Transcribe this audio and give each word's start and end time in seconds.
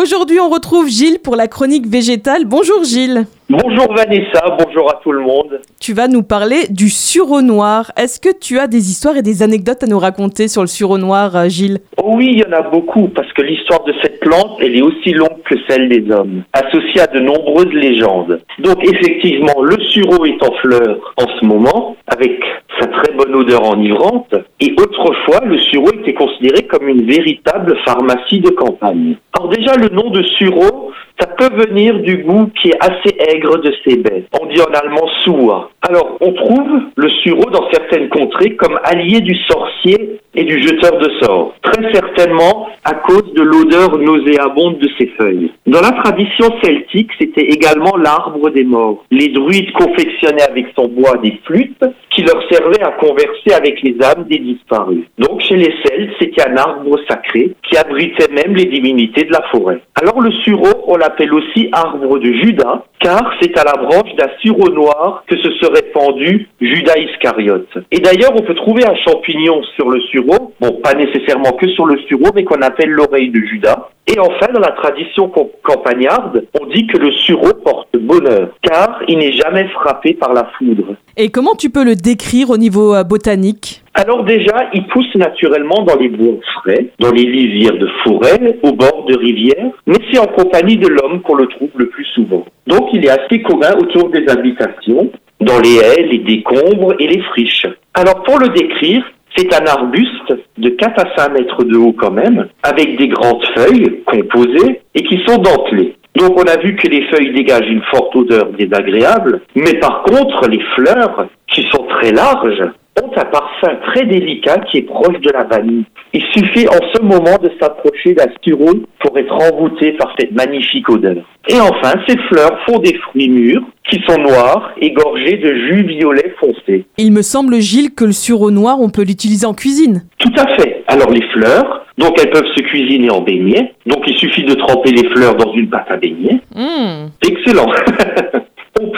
Aujourd'hui, 0.00 0.38
on 0.38 0.48
retrouve 0.48 0.88
Gilles 0.88 1.18
pour 1.18 1.34
la 1.34 1.48
chronique 1.48 1.88
végétale. 1.88 2.44
Bonjour 2.44 2.84
Gilles. 2.84 3.26
Bonjour 3.50 3.94
Vanessa, 3.94 4.56
bonjour 4.62 4.90
à 4.90 5.00
tout 5.02 5.10
le 5.10 5.22
monde. 5.22 5.62
Tu 5.80 5.94
vas 5.94 6.06
nous 6.06 6.22
parler 6.22 6.68
du 6.68 6.90
sureau 6.90 7.40
noir. 7.40 7.92
Est-ce 7.96 8.20
que 8.20 8.28
tu 8.38 8.58
as 8.58 8.66
des 8.66 8.90
histoires 8.90 9.16
et 9.16 9.22
des 9.22 9.42
anecdotes 9.42 9.82
à 9.82 9.86
nous 9.86 9.98
raconter 9.98 10.48
sur 10.48 10.60
le 10.60 10.66
sureau 10.66 10.98
noir, 10.98 11.34
euh, 11.34 11.48
Gilles? 11.48 11.78
Oh 11.96 12.12
Oui, 12.14 12.28
il 12.32 12.40
y 12.40 12.44
en 12.44 12.52
a 12.52 12.60
beaucoup 12.60 13.08
parce 13.08 13.32
que 13.32 13.40
l'histoire 13.40 13.82
de 13.84 13.94
cette 14.02 14.20
plante, 14.20 14.58
elle 14.60 14.76
est 14.76 14.82
aussi 14.82 15.12
longue 15.12 15.42
que 15.46 15.54
celle 15.66 15.88
des 15.88 16.12
hommes, 16.12 16.42
associée 16.52 17.00
à 17.00 17.06
de 17.06 17.20
nombreuses 17.20 17.72
légendes. 17.72 18.38
Donc 18.58 18.84
effectivement, 18.84 19.62
le 19.62 19.82
sureau 19.84 20.26
est 20.26 20.44
en 20.44 20.52
fleur 20.56 21.14
en 21.16 21.26
ce 21.40 21.46
moment, 21.46 21.96
avec 22.06 22.42
sa 22.78 22.86
très 22.86 23.14
bonne 23.14 23.34
odeur 23.34 23.64
enivrante, 23.64 24.34
et 24.60 24.74
autrefois, 24.78 25.40
le 25.46 25.58
sureau 25.58 25.90
était 25.94 26.14
considéré 26.14 26.66
comme 26.66 26.86
une 26.86 27.06
véritable 27.06 27.78
pharmacie 27.86 28.40
de 28.40 28.50
campagne. 28.50 29.16
Alors 29.32 29.48
déjà, 29.48 29.74
le 29.76 29.88
nom 29.88 30.10
de 30.10 30.22
sureau, 30.22 30.77
ça 31.18 31.26
peut 31.26 31.50
venir 31.66 31.98
du 32.00 32.18
goût 32.18 32.50
qui 32.60 32.68
est 32.68 32.78
assez 32.80 33.16
aigre 33.34 33.58
de 33.58 33.72
ces 33.84 33.96
baies. 33.96 34.24
On 34.40 34.46
dit 34.46 34.60
en 34.60 34.72
allemand 34.72 35.08
soua. 35.24 35.70
Alors, 35.88 36.16
on 36.20 36.32
trouve 36.32 36.68
le 36.96 37.08
sureau 37.22 37.50
dans 37.50 37.68
certaines 37.72 38.08
contrées 38.08 38.56
comme 38.56 38.78
allié 38.84 39.20
du 39.20 39.34
sorcier 39.48 40.20
et 40.34 40.44
du 40.44 40.62
jeteur 40.62 40.98
de 40.98 41.10
sorts. 41.22 41.54
Très 41.62 41.92
certainement 41.92 42.68
à 42.84 42.94
cause 42.94 43.32
de 43.34 43.42
l'odeur 43.42 43.98
nauséabonde 43.98 44.78
de 44.78 44.88
ses 44.98 45.08
feuilles. 45.18 45.50
Dans 45.66 45.80
la 45.80 45.92
tradition 46.02 46.46
celtique, 46.62 47.10
c'était 47.18 47.46
également 47.46 47.96
l'arbre 47.96 48.50
des 48.50 48.64
morts. 48.64 49.04
Les 49.10 49.28
druides 49.28 49.72
confectionnaient 49.72 50.48
avec 50.48 50.66
son 50.76 50.88
bois 50.88 51.16
des 51.22 51.38
flûtes 51.44 51.84
qui 52.18 52.24
leur 52.24 52.42
servaient 52.50 52.82
à 52.82 52.90
converser 52.98 53.52
avec 53.54 53.80
les 53.82 53.94
âmes 54.02 54.24
des 54.24 54.40
disparus. 54.40 55.04
Donc, 55.18 55.40
chez 55.40 55.54
les 55.54 55.72
Celtes, 55.84 56.10
c'était 56.18 56.42
un 56.48 56.56
arbre 56.56 56.98
sacré 57.08 57.52
qui 57.62 57.76
abritait 57.76 58.26
même 58.32 58.56
les 58.56 58.64
divinités 58.64 59.22
de 59.22 59.30
la 59.30 59.42
forêt. 59.52 59.80
Alors, 59.94 60.20
le 60.20 60.32
sureau, 60.32 60.82
on 60.88 60.96
l'appelle 60.96 61.32
aussi 61.32 61.68
arbre 61.70 62.18
de 62.18 62.32
Judas, 62.32 62.82
car 62.98 63.34
c'est 63.40 63.56
à 63.56 63.62
la 63.62 63.80
branche 63.80 64.12
d'un 64.16 64.30
sureau 64.40 64.68
noir 64.70 65.22
que 65.28 65.36
se 65.36 65.48
serait 65.60 65.92
pendu 65.94 66.48
Judas 66.60 66.98
Iscariote. 66.98 67.78
Et 67.92 68.00
d'ailleurs, 68.00 68.32
on 68.34 68.42
peut 68.42 68.56
trouver 68.56 68.84
un 68.84 68.96
champignon 68.96 69.62
sur 69.76 69.88
le 69.88 70.00
sureau, 70.00 70.54
bon, 70.60 70.72
pas 70.82 70.94
nécessairement 70.94 71.52
que 71.52 71.68
sur 71.68 71.86
le 71.86 72.00
sureau, 72.08 72.30
mais 72.34 72.42
qu'on 72.42 72.62
appelle 72.62 72.90
l'oreille 72.90 73.30
de 73.30 73.40
Judas. 73.40 73.90
Et 74.08 74.18
enfin, 74.18 74.46
dans 74.52 74.60
la 74.60 74.72
tradition 74.72 75.30
campagnarde, 75.62 76.46
on 76.58 76.66
dit 76.66 76.86
que 76.86 76.96
le 76.96 77.12
sureau 77.12 77.52
porte 77.62 77.87
bonheur, 78.08 78.48
car 78.62 79.00
il 79.06 79.18
n'est 79.18 79.32
jamais 79.32 79.68
frappé 79.68 80.14
par 80.14 80.32
la 80.32 80.50
foudre. 80.56 80.96
Et 81.16 81.28
comment 81.28 81.54
tu 81.54 81.70
peux 81.70 81.84
le 81.84 81.94
décrire 81.94 82.50
au 82.50 82.56
niveau 82.56 82.94
euh, 82.94 83.04
botanique? 83.04 83.82
Alors 83.94 84.24
déjà, 84.24 84.70
il 84.74 84.86
pousse 84.88 85.14
naturellement 85.14 85.82
dans 85.82 85.96
les 85.96 86.08
bois 86.08 86.38
frais, 86.62 86.88
dans 86.98 87.12
les 87.12 87.24
lisières 87.24 87.76
de 87.76 87.88
forêt, 88.04 88.58
au 88.62 88.72
bord 88.72 89.04
de 89.08 89.16
rivières, 89.16 89.72
mais 89.86 89.96
c'est 90.10 90.18
en 90.18 90.26
compagnie 90.26 90.76
de 90.76 90.88
l'homme 90.88 91.20
qu'on 91.22 91.34
le 91.34 91.46
trouve 91.46 91.70
le 91.76 91.88
plus 91.88 92.06
souvent. 92.14 92.44
Donc 92.66 92.88
il 92.92 93.04
est 93.04 93.10
assez 93.10 93.42
commun 93.42 93.72
autour 93.78 94.10
des 94.10 94.26
habitations, 94.28 95.10
dans 95.40 95.58
les 95.60 95.76
haies, 95.76 96.06
les 96.10 96.18
décombres 96.18 96.94
et 96.98 97.06
les 97.06 97.20
friches. 97.22 97.66
Alors 97.94 98.22
pour 98.22 98.38
le 98.38 98.48
décrire, 98.48 99.04
c'est 99.36 99.54
un 99.54 99.66
arbuste 99.66 100.34
de 100.56 100.68
4 100.70 101.00
à 101.00 101.16
5 101.16 101.32
mètres 101.32 101.64
de 101.64 101.76
haut 101.76 101.92
quand 101.92 102.10
même, 102.10 102.48
avec 102.62 102.96
des 102.98 103.08
grandes 103.08 103.44
feuilles 103.54 104.02
composées 104.06 104.80
et 104.94 105.02
qui 105.02 105.20
sont 105.26 105.38
dentelées. 105.38 105.94
Donc 106.18 106.36
on 106.36 106.42
a 106.48 106.56
vu 106.58 106.74
que 106.74 106.88
les 106.88 107.04
feuilles 107.10 107.32
dégagent 107.32 107.70
une 107.70 107.82
forte 107.82 108.14
odeur 108.16 108.50
désagréable, 108.50 109.40
mais 109.54 109.74
par 109.74 110.02
contre 110.02 110.48
les 110.48 110.60
fleurs, 110.74 111.28
qui 111.58 111.68
sont 111.70 111.84
très 111.84 112.12
larges, 112.12 112.62
ont 113.02 113.10
un 113.16 113.24
parfum 113.24 113.76
très 113.86 114.04
délicat 114.04 114.58
qui 114.70 114.78
est 114.78 114.82
proche 114.82 115.20
de 115.20 115.30
la 115.30 115.44
vanille. 115.44 115.84
Il 116.12 116.22
suffit 116.34 116.66
en 116.68 116.80
ce 116.94 117.02
moment 117.02 117.36
de 117.42 117.50
s'approcher 117.60 118.14
d'un 118.14 118.26
sureau 118.42 118.74
pour 119.00 119.18
être 119.18 119.34
envoûté 119.34 119.92
par 119.92 120.14
cette 120.18 120.32
magnifique 120.32 120.88
odeur. 120.88 121.16
Et 121.48 121.60
enfin, 121.60 121.94
ces 122.08 122.16
fleurs 122.28 122.58
font 122.66 122.78
des 122.78 122.94
fruits 122.94 123.28
mûrs 123.28 123.62
qui 123.90 124.00
sont 124.08 124.20
noirs 124.20 124.72
et 124.80 124.90
gorgés 124.92 125.36
de 125.36 125.54
jus 125.54 125.82
violet 125.82 126.34
foncé. 126.40 126.86
Il 126.96 127.12
me 127.12 127.22
semble, 127.22 127.60
Gilles, 127.60 127.94
que 127.94 128.04
le 128.04 128.12
sureau 128.12 128.50
noir, 128.50 128.78
on 128.80 128.90
peut 128.90 129.04
l'utiliser 129.04 129.46
en 129.46 129.54
cuisine. 129.54 130.04
Tout 130.18 130.32
à 130.36 130.46
fait. 130.56 130.84
Alors 130.86 131.10
les 131.10 131.22
fleurs, 131.32 131.86
donc 131.98 132.18
elles 132.20 132.30
peuvent 132.30 132.50
se 132.56 132.62
cuisiner 132.62 133.10
en 133.10 133.20
beignet. 133.20 133.74
Donc 133.86 134.04
il 134.06 134.16
suffit 134.16 134.44
de 134.44 134.54
tremper 134.54 134.90
les 134.90 135.08
fleurs 135.08 135.36
dans 135.36 135.52
une 135.52 135.68
pâte 135.68 135.90
à 135.90 135.96
beignet. 135.96 136.40
Mmh. 136.54 137.08
Excellent. 137.26 137.70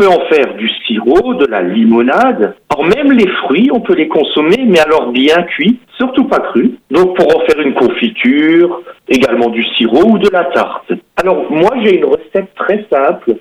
Peut 0.00 0.08
en 0.08 0.26
faire 0.32 0.54
du 0.54 0.66
sirop, 0.86 1.34
de 1.34 1.44
la 1.44 1.60
limonade. 1.60 2.56
Or 2.70 2.84
même 2.84 3.12
les 3.12 3.28
fruits, 3.42 3.68
on 3.70 3.80
peut 3.80 3.94
les 3.94 4.08
consommer, 4.08 4.64
mais 4.66 4.80
alors 4.80 5.12
bien 5.12 5.42
cuits, 5.42 5.78
surtout 5.98 6.24
pas 6.24 6.38
crus. 6.38 6.70
Donc 6.90 7.14
pour 7.18 7.26
en 7.36 7.40
faire 7.40 7.60
une 7.60 7.74
confiture, 7.74 8.80
également 9.08 9.50
du 9.50 9.62
sirop 9.76 10.12
ou 10.12 10.16
de 10.16 10.30
la 10.32 10.44
tarte. 10.44 10.90
Alors 11.16 11.52
moi 11.52 11.72
j'ai 11.84 11.98
une 11.98 12.06
recette 12.06 12.54
très 12.54 12.86
simple 12.90 13.34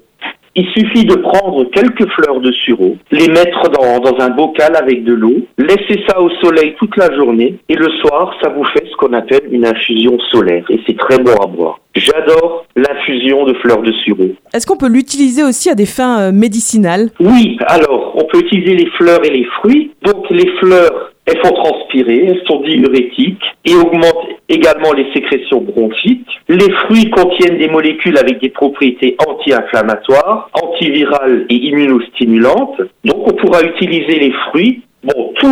il 0.56 0.68
suffit 0.72 1.06
de 1.06 1.16
prendre 1.16 1.64
quelques 1.72 2.10
fleurs 2.12 2.42
de 2.42 2.52
sureau, 2.52 2.98
les 3.12 3.30
mettre 3.30 3.70
dans, 3.70 4.00
dans, 4.00 4.20
un 4.20 4.30
bocal 4.30 4.76
avec 4.76 5.06
de 5.06 5.14
l'eau, 5.14 5.36
laisser 5.58 6.04
ça 6.08 6.20
au 6.20 6.30
soleil 6.42 6.76
toute 6.78 6.98
la 6.98 7.16
journée 7.16 7.60
et 7.70 7.76
le 7.76 7.90
soir, 8.02 8.36
ça 8.42 8.50
vous 8.50 8.66
fait 8.66 8.86
ce 8.92 8.96
qu'on 8.98 9.14
appelle 9.14 9.48
une 9.52 9.66
infusion 9.66 10.18
solaire 10.32 10.66
et 10.70 10.82
c'est 10.86 10.98
très 10.98 11.18
bon 11.20 11.34
à 11.42 11.48
boire. 11.48 11.80
J'adore 12.14 12.66
l'infusion 12.76 13.46
de 13.46 13.54
fleurs 13.56 13.82
de 13.82 13.92
sureau. 13.92 14.30
Est-ce 14.54 14.66
qu'on 14.66 14.78
peut 14.78 14.90
l'utiliser 14.90 15.44
aussi 15.44 15.70
à 15.70 15.76
des 15.76 15.86
fins 15.86 16.20
euh, 16.20 16.32
médicinales? 16.32 17.10
Oui, 17.20 17.58
alors 17.68 18.14
on 18.16 18.26
peut 18.26 18.40
utiliser 18.40 18.76
les 18.76 18.90
fleurs 18.98 19.24
et 19.26 19.30
les 19.30 19.46
fruits. 19.46 19.92
Donc 20.04 20.30
les 20.30 20.48
fleurs 20.60 21.12
elles 21.26 21.40
font 21.46 21.54
transpirer, 21.54 22.26
elles 22.26 22.42
sont 22.48 22.62
diurétiques 22.62 23.44
et 23.66 23.76
augmentent 23.76 24.28
également 24.48 24.94
les 24.94 25.06
sécrétions 25.14 25.62
bronchiques. 25.62 26.28
Les 26.48 26.72
fruits 26.72 27.10
contiennent 27.12 27.60
des 27.60 27.68
molécules 27.68 28.18
avec 28.18 28.42
des 28.42 28.50
propriétés 28.50 29.16
anti-inflammatoires, 29.28 30.50
antivirales 30.54 31.46
et 31.50 31.56
immunostimulantes. 31.56 32.82
Donc 33.06 33.28
on 33.28 33.36
pourra 33.36 33.62
utiliser 33.62 34.20
les 34.20 34.32
fruits 34.50 34.82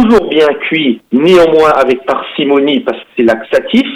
toujours 0.02 0.30
bien 0.30 0.47
cuits, 0.62 1.02
néanmoins 1.12 1.72
avec 1.75 2.06
parcimonie 2.06 2.81
parce 2.81 2.97
que 2.97 3.06
c'est 3.18 3.24
laxatif. 3.24 3.88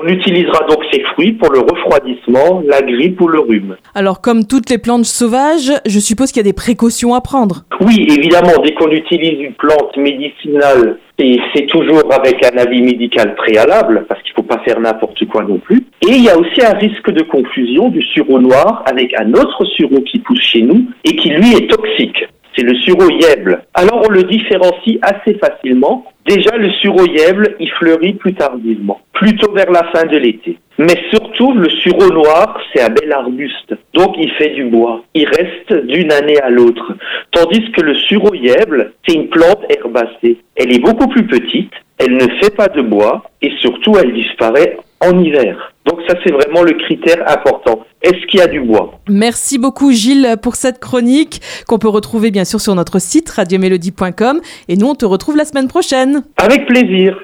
On 0.00 0.06
utilisera 0.06 0.64
donc 0.66 0.78
ces 0.90 1.02
fruits 1.02 1.32
pour 1.32 1.52
le 1.52 1.60
refroidissement, 1.60 2.62
la 2.66 2.80
grippe 2.80 3.20
ou 3.20 3.28
le 3.28 3.40
rhume. 3.40 3.76
Alors, 3.94 4.22
comme 4.22 4.46
toutes 4.46 4.70
les 4.70 4.78
plantes 4.78 5.04
sauvages, 5.04 5.72
je 5.86 5.98
suppose 5.98 6.32
qu'il 6.32 6.38
y 6.38 6.46
a 6.46 6.50
des 6.50 6.54
précautions 6.54 7.12
à 7.14 7.20
prendre. 7.20 7.64
Oui, 7.80 8.06
évidemment, 8.08 8.62
dès 8.64 8.72
qu'on 8.72 8.90
utilise 8.90 9.40
une 9.40 9.52
plante 9.54 9.96
médicinale, 9.96 10.98
c'est 11.18 11.66
toujours 11.66 12.02
avec 12.14 12.42
un 12.46 12.56
avis 12.56 12.80
médical 12.80 13.34
préalable, 13.34 14.06
parce 14.08 14.22
qu'il 14.22 14.32
ne 14.32 14.36
faut 14.36 14.48
pas 14.48 14.62
faire 14.64 14.80
n'importe 14.80 15.22
quoi 15.26 15.42
non 15.42 15.58
plus. 15.58 15.84
Et 16.08 16.12
il 16.12 16.24
y 16.24 16.30
a 16.30 16.38
aussi 16.38 16.64
un 16.64 16.78
risque 16.78 17.10
de 17.10 17.22
confusion 17.22 17.90
du 17.90 18.02
sureau 18.02 18.38
noir 18.38 18.82
avec 18.86 19.12
un 19.20 19.34
autre 19.34 19.64
sureau 19.66 20.00
qui 20.00 20.20
pousse 20.20 20.40
chez 20.40 20.62
nous 20.62 20.86
et 21.04 21.14
qui 21.16 21.28
lui 21.28 21.52
est 21.56 21.68
toxique 21.68 22.24
c'est 22.60 22.66
le 22.66 22.74
sureau-yèble. 22.76 23.62
Alors 23.74 24.02
on 24.06 24.10
le 24.10 24.24
différencie 24.24 24.98
assez 25.02 25.38
facilement. 25.38 26.04
Déjà, 26.26 26.56
le 26.56 26.70
sureau-yèble, 26.70 27.56
il 27.58 27.70
fleurit 27.70 28.12
plus 28.12 28.34
tardivement, 28.34 29.00
plutôt 29.14 29.52
vers 29.52 29.70
la 29.70 29.84
fin 29.84 30.04
de 30.04 30.16
l'été. 30.16 30.58
Mais 30.78 30.94
surtout, 31.10 31.52
le 31.52 31.68
sureau 31.70 32.12
noir, 32.12 32.60
c'est 32.72 32.82
un 32.82 32.90
bel 32.90 33.12
arbuste. 33.12 33.74
Donc, 33.94 34.14
il 34.18 34.30
fait 34.32 34.50
du 34.50 34.64
bois. 34.64 35.02
Il 35.14 35.26
reste 35.26 35.86
d'une 35.86 36.12
année 36.12 36.38
à 36.40 36.50
l'autre. 36.50 36.92
Tandis 37.32 37.70
que 37.72 37.80
le 37.80 37.94
sureau-yèble, 37.94 38.92
c'est 39.06 39.14
une 39.14 39.28
plante 39.28 39.64
herbacée. 39.70 40.38
Elle 40.56 40.74
est 40.74 40.82
beaucoup 40.82 41.08
plus 41.08 41.26
petite, 41.26 41.72
elle 41.98 42.14
ne 42.14 42.28
fait 42.42 42.54
pas 42.54 42.68
de 42.68 42.82
bois 42.82 43.24
et 43.42 43.50
surtout, 43.58 43.94
elle 43.98 44.12
disparaît 44.12 44.76
en 45.00 45.18
hiver. 45.22 45.72
Donc 45.90 46.00
ça, 46.06 46.14
c'est 46.24 46.32
vraiment 46.32 46.62
le 46.62 46.72
critère 46.74 47.28
important. 47.28 47.80
Est-ce 48.02 48.24
qu'il 48.28 48.38
y 48.38 48.42
a 48.42 48.46
du 48.46 48.60
bois? 48.60 49.00
Merci 49.08 49.58
beaucoup 49.58 49.90
Gilles 49.90 50.36
pour 50.40 50.54
cette 50.54 50.78
chronique 50.78 51.40
qu'on 51.66 51.78
peut 51.78 51.88
retrouver 51.88 52.30
bien 52.30 52.44
sûr 52.44 52.60
sur 52.60 52.76
notre 52.76 53.00
site 53.00 53.28
radiomélodie.com 53.28 54.40
et 54.68 54.76
nous 54.76 54.86
on 54.86 54.94
te 54.94 55.04
retrouve 55.04 55.36
la 55.36 55.44
semaine 55.44 55.66
prochaine. 55.66 56.22
Avec 56.36 56.66
plaisir. 56.66 57.20